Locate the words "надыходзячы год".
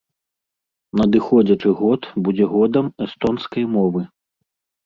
1.01-2.01